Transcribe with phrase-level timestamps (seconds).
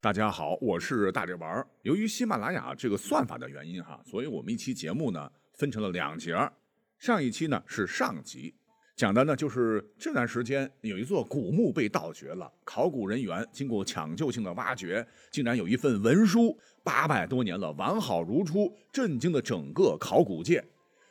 [0.00, 1.66] 大家好，我是大力丸儿。
[1.82, 6.52] 由于喜马拉雅这个算法的原因哈，所以我们一期节目呢分成了两节儿。
[7.00, 8.54] 上一期呢是上集，
[8.94, 20.64] 讲的呢就是这段时间有一座古墓被盗掘了，考古人员经过抢救性的挖掘，竟然有一份文书，八百多年了完好如初，震惊了整个考古界。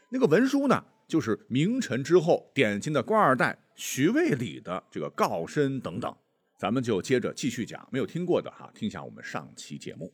[0.07, 6.15] 那个文书呢，就是明晨之后典型的官二代徐渭礼的这个告身等等。
[6.57, 10.11] 咱们就接着继续讲，没有听过的哈，听一下我们上期节目。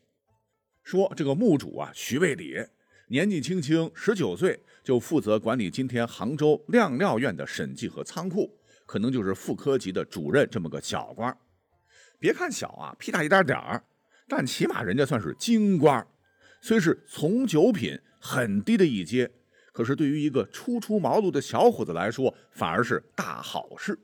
[0.83, 2.55] 说这个墓主啊，徐渭礼
[3.07, 8.51] 年纪轻轻，十九岁就负责管理今天杭州亮料院的审计和仓库，
[8.85, 11.35] 可能就是副科级的主任这么个小官。
[12.19, 13.81] 别看小啊，屁大一点点儿，
[14.27, 16.05] 但起码人家算是京官。
[16.61, 19.31] 虽是从九品很低的一阶，
[19.71, 23.97] 可是对于一个初出茅庐的小伙子来说，反而是大好事。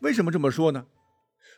[0.00, 0.86] 为什么这么说呢？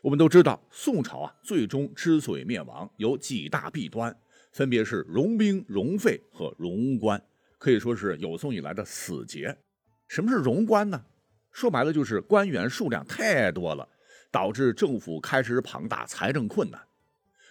[0.04, 4.14] 我们都知道，宋朝啊，最终之所以灭亡，有几大弊端，
[4.52, 7.18] 分别是荣兵、荣费和荣官，
[7.56, 9.56] 可以说是有宋以来的死结。
[10.06, 11.02] 什么是荣官呢？
[11.50, 13.88] 说白了就是官员数量太多了，
[14.30, 16.78] 导致政府开支庞大，财政困难。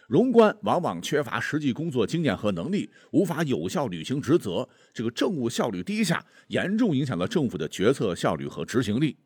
[0.07, 9.17] 荣官往往缺乏实际工作经验和能力，无法有效履行职责，这个政务效率低下，严重影响了政府的决策效率和执行力。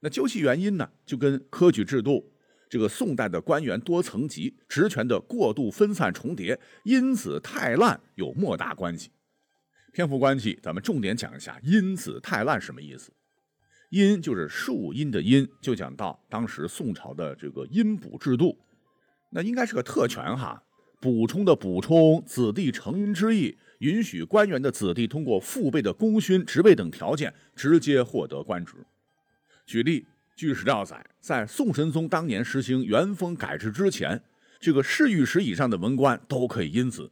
[0.00, 2.32] 那究其原因呢，就跟科举制度。
[2.68, 9.10] 这个宋代的官员多层级，职权的过度分散重叠，因此太烂有莫大关系。
[9.92, 13.12] 篇幅关系，咱们重点讲一下“因此太烂”什么意思。
[13.90, 18.58] 因就是树荫的因，就讲到当时宋朝的这个荫补制度，
[19.30, 20.64] 那应该是个特权哈，
[21.00, 28.74] 补充的补充，子弟承荫之意，允许官员的子弟通过父辈的功勋、职位等条件直接获得官职。
[29.64, 30.04] 举例。
[30.36, 34.22] 据史料载，在宋神宗当年实行元丰改制之前，
[34.60, 37.10] 这个侍御史以上的文官都可以因子；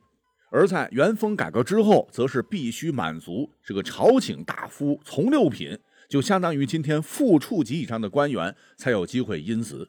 [0.50, 9.88] 而在元丰改革之后，则是必须满足这个朝请大夫从六品，就相当于今天副处级以上的官员才有机会因子。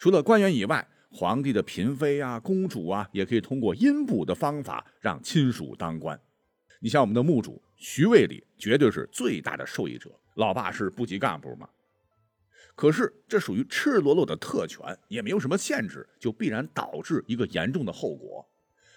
[0.00, 6.20] 除了官员以外，皇帝的嫔妃啊、公主啊，也可以通过阴补的方法让亲属当官。
[6.80, 10.10] 你像我们的墓主徐渭礼，绝对是最大的受益者。
[10.34, 11.68] 老爸是部级干部嘛。
[12.80, 18.42] 可是这属于赤裸裸的特权，也没有什么限制，就必然导致一个严重的后果。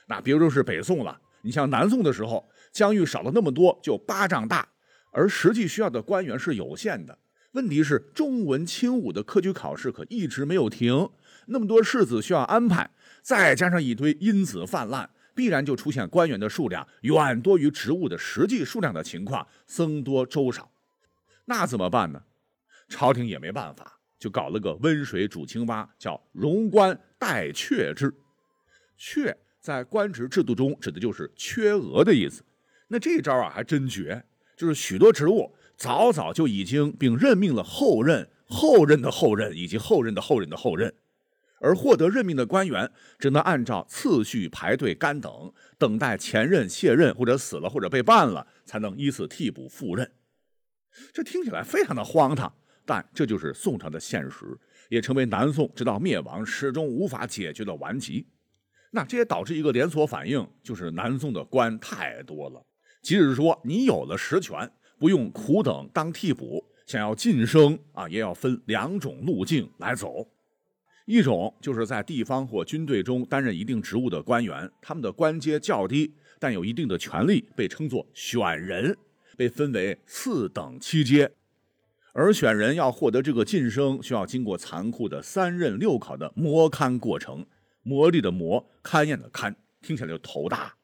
[0.08, 4.66] 那别说是北宋了，你像南宋的时候，疆域少了那么多，就巴掌大，
[5.12, 7.18] 而实际需要的官员是有限的。
[7.52, 11.10] 问题是中文轻武的科举考试可一直没有停，
[11.48, 12.90] 那么多世子需要安排，
[13.22, 20.72] 再加上一堆因子泛滥，必然就出现官员的数量远多于职务的实际数量的情况，僧多粥少。
[21.44, 22.24] 那怎么办呢？
[22.94, 28.14] 朝廷也没办法，就搞了个温水煮青蛙，叫荣官待阙制。
[29.00, 32.44] 阙在官职制度中指的就是缺额的意思。
[32.90, 34.24] 那这招啊还真绝，
[34.56, 40.94] 就是许多职务早早就已经并任命了后任、后任的后任以及后任的后任的后任，
[41.60, 50.12] 而获得任命的官员只能按照次序排队干等，等待前任卸任或者死了或者被办了，才能依次替补赴任。
[51.12, 52.54] 这听起来非常的荒唐。
[52.86, 54.46] 但这就是宋朝的现实，
[54.90, 58.28] 也成为南宋直到灭亡始终无法解决的顽疾。
[58.92, 62.64] 那这也导致一个连锁反应，就是南宋的官太多了。
[63.02, 70.30] 即使说你有了实权，不用苦等当替补，想要晋升啊，也要分两种路径来走。
[71.06, 78.96] 一种就是在地方或军队中担任一定职务的官员，他们的官阶较低，但有一定的权力，被称作选人，
[79.36, 81.30] 被分为四等七阶。
[82.16, 87.44] 而选人要获得这个晋升，需要经过残酷的三任六考的磨勘过程，
[87.82, 90.76] 磨砺的磨，勘验的勘，听起来就头大。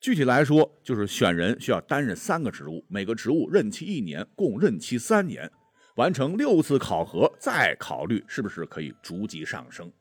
[0.00, 5.48] 具体来说，就是选人需要担任三个职务，每个职务任期一年，共任期三年，
[5.94, 9.92] 完成六次考核，再考虑是不是可以逐级上升。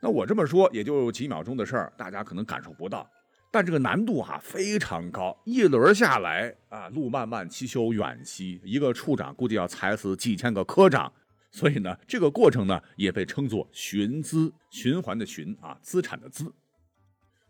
[0.00, 3.06] 那我这么说也就几秒钟的事儿，大家可能感受不到。
[3.50, 11.10] 但这个难度哈非常高，一轮下来啊，路漫漫其修远兮，一个处长估计要踩死几千个科长，
[11.50, 16.52] 所以呢，这个过程呢也被称作寻资，循环的寻啊，资产的资。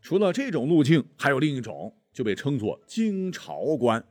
[0.01, 4.03] 除了这种路径，还有另一种，就被称作京朝官，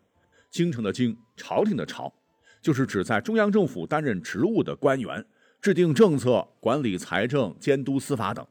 [0.50, 2.14] 京城的京，朝廷的朝，
[2.62, 5.26] 就是指在中央政府担任职务的官员，
[5.62, 8.46] 制定政策、管理财政、监督司法等。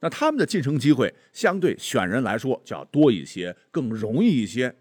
[0.00, 4.74] 那他们的晋升机会相对选人来说就要多一些，更容易一些。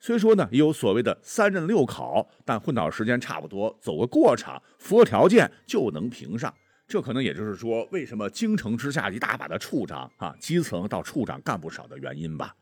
[0.00, 6.52] 虽说呢也有所谓的三任六考，但混到时间差不多，走个过场，符合条件就能评上。
[6.88, 12.54] 这可能也就是说，为什么京城之下一大把的处长啊，基层到处长干不少的原因吧。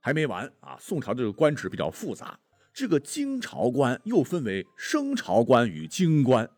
[0.00, 0.76] 还没完啊！
[0.78, 2.38] 宋朝这个官职比较复杂，
[2.74, 6.48] 这个京朝官又分为升朝官与京官。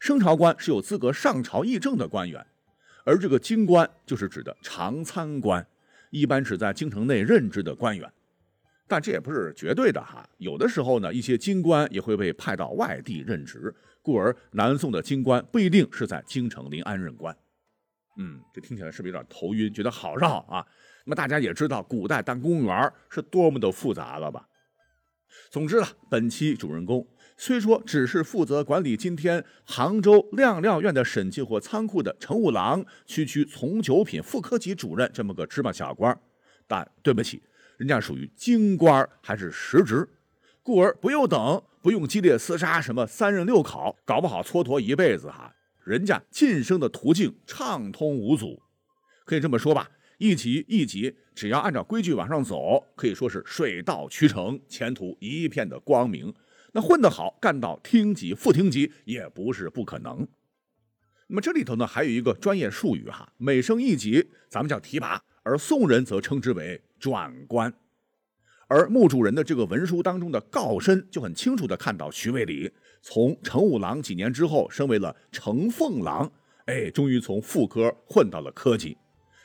[0.00, 2.46] 升朝官是有资格上朝议政的官员，
[3.04, 5.66] 而这个京官就是指的常参官，
[6.10, 8.10] 一般是在京城内任职的官员。
[8.86, 17.34] 但这也不是绝对的哈，有的时候呢，一些京官也会被派到外地任职，故而南宋的京官不一定是在京城临安任官。
[18.18, 20.64] 嗯，这听起来是不是有点头晕，觉得好绕啊？
[21.06, 24.46] 那么大家也知道，古代当公务员是多么的复杂了吧？
[25.50, 36.16] 总之啊，本期主人公虽说只是负责管理今天杭州亮料院的审计或仓库的乘务郎、区区从九品副科级主任这么个芝麻小官，
[36.66, 37.42] 但对不起，
[37.76, 40.08] 人家属于京官，还是实职，
[40.62, 45.54] 故而不用等，不用激烈厮杀，什么三任六考，搞不好蹉跎一辈子哈。
[45.82, 48.62] 人家晋升的途径畅通无阻，
[49.26, 49.90] 可以这么说吧。
[50.18, 56.32] 一级一级，只要按照规矩往上走，可以说是水到渠成，前途一片的光明。
[56.76, 60.26] 那混得好，干到厅级、副厅级也不是不可能。
[61.28, 67.72] 那么这里头呢，还有一个专业术语哈，每升一级，咱们叫提拔，而宋人则称之为转官。
[68.66, 72.68] 而墓主人的这个文书当中的告申，就很清楚的看到徐渭礼
[73.00, 76.30] 从乘务郎几年之后升为了承奉郎，
[76.64, 78.96] 哎，终于从副科混到了科级。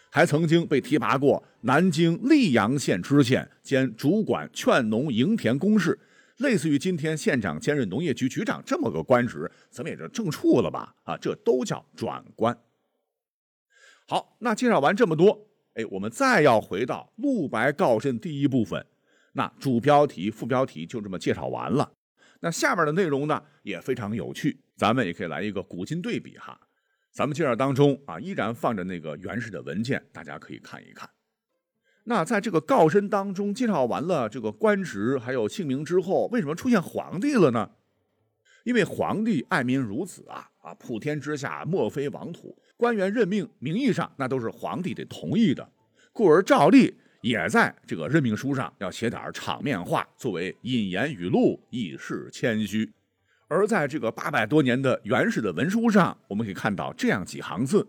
[0.10, 6.00] 还曾经被提拔过南京溧阳县知县兼主管劝农营田公事，
[6.40, 10.96] 类似于今天县长兼任农业局局长这么个官职，咱们也就正处了吧？
[11.04, 12.58] 啊，这都叫转官。
[14.08, 18.86] 好，那介绍完这么多，哎，我们再要回到陆白告申第一部分，
[19.34, 21.92] 那主标题、副标题就这么介绍完了。
[22.40, 26.60] 那下面的内容呢也非常有趣，咱们也可以来一个古今对比哈。
[27.12, 31.10] 咱们介绍当中啊，依然放着那个原始的文件，大家可以看一看。
[32.10, 37.70] 那在这个告身当中介绍完了这个官职还有姓名之后，为什么出现皇帝了呢？
[38.64, 45.72] 因为皇帝爱民如子啊啊，普天之下莫非王土，官员任命名义上那都是皇帝得同意的，
[46.12, 52.92] 故而照例也在这个任命书上要写点场面话，作为引言语录，以示谦虚。
[53.48, 57.88] 而在这个八百多年的原始的文书上，我们可以看到这样几行字：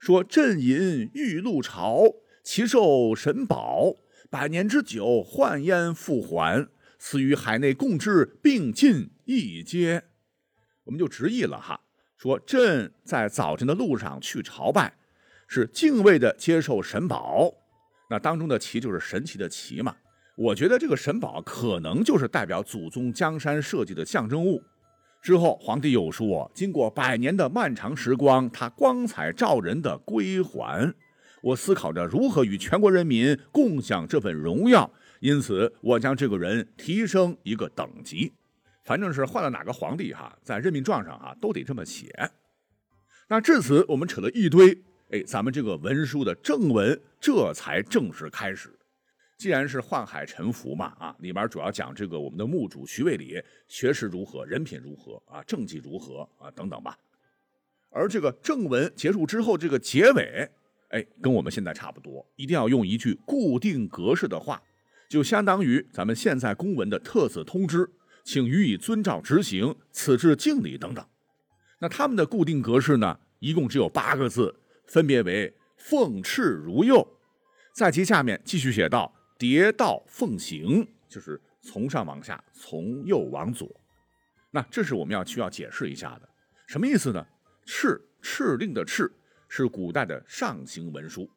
[0.00, 2.04] 说朕饮玉露朝，
[2.42, 3.94] 其寿神宝，
[4.28, 6.68] 百年之久，换焉复还，
[6.98, 10.04] 此与海内共治并进一阶。
[10.84, 11.80] 我们就直译了哈，
[12.16, 14.94] 说朕在早晨的路上去朝拜，
[15.46, 17.54] 是敬畏的接受神宝。
[18.10, 19.96] 那当中的旗就是神奇的旗嘛。
[20.34, 24.60] 我觉得这个神宝可能就是代表祖宗江山社稷的象征物。
[25.22, 30.92] 之后，皇帝又说：“经过百年的漫长时光，他光彩照人的归还，
[31.42, 34.90] 我思考着如何与全国人民共享这份荣耀，
[35.20, 38.32] 因此我将这个人提升一个等级。
[38.84, 42.10] 反正是换了哪个皇帝哈，在任命状上啊都得这么写。
[43.28, 44.76] 那至此，我们扯了一堆，
[45.10, 48.70] 哎，咱们这个文书的正文这才正式开始。”
[49.38, 56.96] 既然是宦海沉浮嘛，啊，里边主要讲这个我们的墓主徐渭礼学识如何，人品如何啊，政绩如何啊，等等吧。
[57.90, 60.48] 而这个正文结束之后，这个结尾，
[60.92, 64.62] 哎，跟我们现在差不多，一定要用一句固定格式的话，
[65.10, 67.90] 就相当于咱们现在公文的特此通知，
[68.24, 71.04] 请予以遵照执行，此致敬礼等等。
[71.80, 74.54] 那他们的固定格式呢，一共只有八个字，
[74.86, 77.06] 分别为奉敕如右，
[77.74, 79.12] 在其下面继续写道。
[79.38, 83.68] 叠道奉行，就是从上往下，从右往左。
[84.52, 86.28] 那这是我们要需要解释一下的，
[86.68, 87.26] 什么意思呢？
[87.66, 89.10] 敕，敕令的敕
[89.54, 91.28] 是古代的上行文书。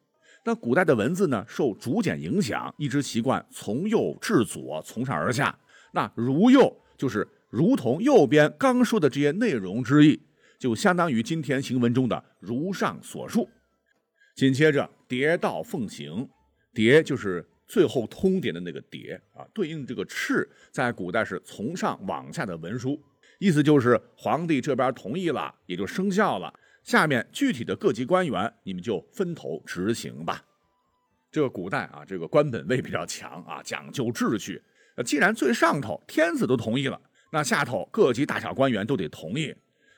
[0.42, 5.54] 那古代的文字呢，受竹简影响，一直习惯从右至左，从上而下。
[5.92, 10.18] 那如右就是如同右边刚说的这些内容之意，
[10.58, 13.46] 就相当于今天行文中的如上所述。
[14.34, 16.26] 紧接着叠道奉行，
[16.72, 17.46] 叠就是。
[17.68, 22.96] 最后通牒的那个牒啊，对应这个敕，在古代是从上往下的文书，
[23.40, 26.54] 意思就是皇帝这边同意了，也就生效了。
[26.86, 30.40] 下面具体的各级官员，你们就分头执行吧。
[31.32, 34.62] 这个古代啊，这个官本位比较强啊，讲究秩序。
[35.04, 36.98] 既然最上头天子都同意了，
[37.32, 39.52] 那下头各级大小官员都得同意。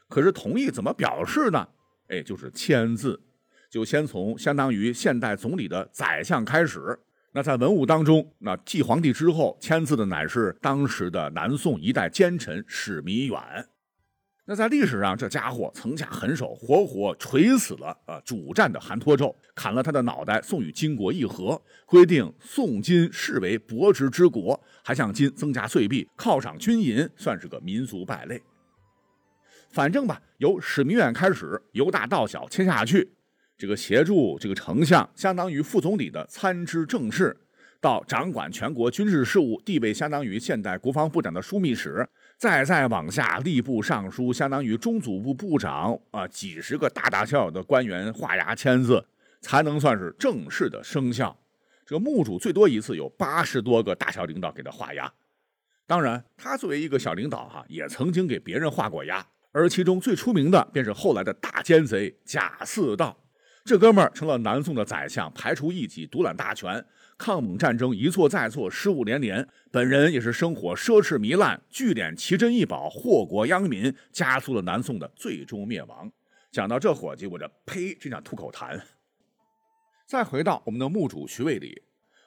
[0.09, 1.69] 可是同意怎么表示呢？
[2.09, 3.21] 哎，就是签字，
[3.69, 6.99] 就先从相当于现代总理的宰相开始。
[7.33, 13.69] 那在文武当中，那继皇帝之后签字的乃是当时的南宋一代奸臣史弥远。
[14.51, 28.41] 那在历史上，这家伙曾下狠手，活活锤死了啊主战的韩托胄，砍了他的脑袋，送与金国议和，规定宋金视为伯侄之国，还向金增加岁币，犒赏军银，算是个民族败类。
[29.69, 33.13] 反正吧，由史弥远开始，由大到小签下去，
[33.59, 37.37] 这个协助这个丞相，相当于副总理的参知政事，
[37.83, 42.09] 到掌管全国军事事务，地位相当于现代国防部长的枢密使。
[42.39, 49.05] 再再往下，吏部尚书相当于中组部部长啊，几十个大大小小的官员画押签字，
[49.41, 51.37] 才能算是正式的生效。
[51.85, 55.13] 这个墓主最多一次有八十多个大小领导给他画押。
[55.85, 63.19] 当然，他作为一个小领导哈，也曾经给别人画过押，而其中最出名的便是后来的大奸贼贾似道。
[63.65, 66.85] 这哥们儿成了南宋的宰相，排除异己，独揽大权。
[67.19, 76.11] 抗蒙战争一错再错，失误连连，本人也是生活奢侈糜烂，聚敛奇珍异宝，祸国殃民，加速了南宋的最终灭亡。
[76.53, 78.81] 讲到这伙计，我这呸，真想吐口痰。
[80.07, 81.83] 再回到我们的墓主徐渭礼，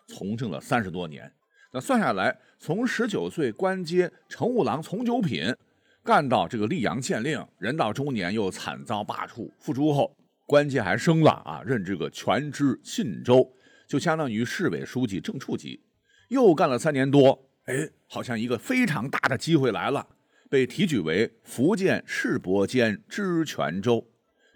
[0.07, 1.31] 从政了三十多年，
[1.71, 5.55] 那算下来，从十九岁官阶乘务郎从九品，
[6.03, 10.13] 干到这个溧阳县令，人到中年又惨遭罢黜，复出后
[10.45, 13.49] 官阶还升了啊，任这个全知信州。
[13.91, 15.81] 就相当于市委书记正处级，
[16.29, 20.07] 又干了三年多，哎，好像一个非常大的机会来了，
[20.49, 24.07] 被提举为福建市舶监知泉州，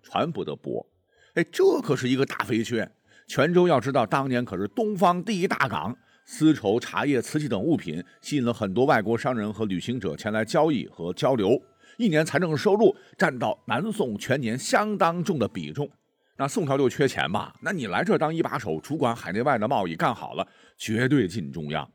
[0.01, 0.85] 船舶的舶，
[1.33, 2.89] 哎，这可是一个大飞缺。
[3.27, 11.61] 泉州要知道，当年可是东方第一大港，丝绸、茶叶、瓷器等物品吸引了很多外国商人和旅行者前来交易和交流，
[11.97, 15.91] 一年财政收入占到南宋全年相当重的比重。
[16.37, 17.53] 那宋朝就缺钱嘛？
[17.61, 20.45] 那你来这当一把手，主管海内外的贸易，干好了，
[20.77, 21.89] 绝对进中央。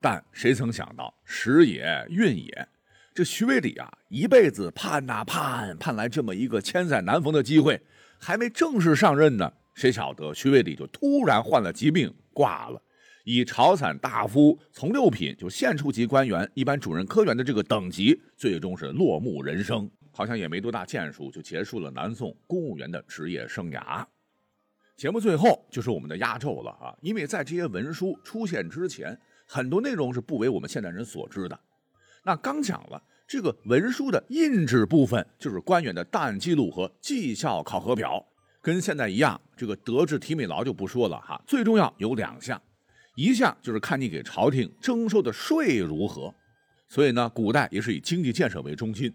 [0.00, 2.68] 但谁曾想到，时也运也，
[3.14, 7.80] 这徐渭礼啊，一辈子盼呐盼，盼来这么一个千载难逢的机会，
[8.18, 12.82] 还没正式上任呢，谁晓得徐渭礼就突然患了疾病，挂了。
[13.24, 19.90] 以朝散大夫从六品就县处级官员，一般主任科员的这个等级，最终是落幕人生。
[20.12, 24.04] 好像也没多大建树，就结束了南宋公务员的职业生涯。
[24.96, 26.94] 节目最后就是我们的压轴了啊！
[27.00, 31.58] 因为在这些文书出现之前，很多内容是不为我们现代人所知的。
[32.22, 38.22] 那刚讲了这个文书的印制部分，就是官员的档案记录和绩效考核表，
[38.60, 39.40] 跟现在一样。
[39.56, 42.60] 这个德智体美劳就不说了哈，最重要有两项，
[43.14, 46.34] 一项就是看你给朝廷征收的税如何。
[46.88, 49.14] 所以呢，古代也是以经济建设为中心。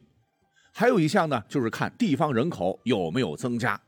[0.77, 3.79] 还有一项呢，就是看地方人口有没有增加。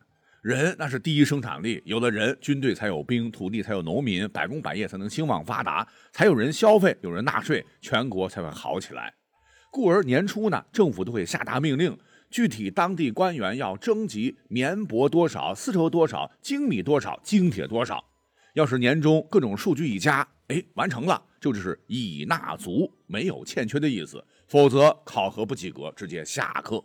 [0.42, 9.14] 人那是第一生产力，有了人，军队才有兵，土地才有农民，百工百业才能兴旺发达，才有人消费，有人纳税，全国才会好起来。
[9.70, 11.98] 故而年初呢，政府都会下达命令，
[12.30, 18.02] 具体当地官员要征集棉帛多少，丝绸多少，精米多少，精铁多少。
[18.54, 24.24] 要是年终各种数据一加，哎，完成了，就是已纳足，没有欠缺的意思。
[24.48, 26.84] 否则考核不及格，直接下课。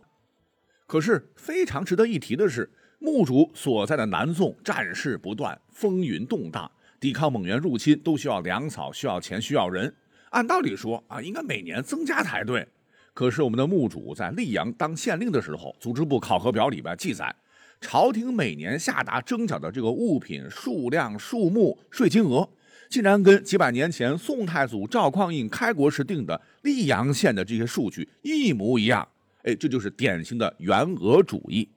[0.85, 2.69] 可是非常值得一提的是，
[2.99, 6.69] 墓主所在的南宋战事不断，风云动荡，
[6.99, 9.93] 抵抗蒙元入侵都需要粮草，需要钱，需要人。
[10.31, 12.67] 按道理说啊，应该每年增加才对。
[13.13, 17.33] 可是我们的墓主在溧阳当县令的时候，组织部考核表里边记载，
[17.79, 22.49] 朝廷每年下达征缴的这个物品数量、数目、税金额。
[22.93, 29.07] 竟然跟几百年前宋太祖赵匡胤开国时定的溧阳县的这些数据一模一样，
[29.41, 31.67] 哎，这就是典型的原额主义，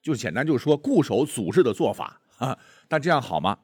[0.00, 2.56] 就简单就是说固守祖制的做法啊。
[2.86, 3.58] 但这样好吗？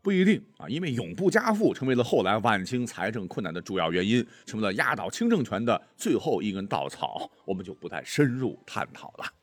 [0.00, 9.41] 不一定啊，因为永不加赋成为了后来晚清财政困难的主要原因，成为了压倒清政权的最后一根稻草，我们就不再深入探讨了。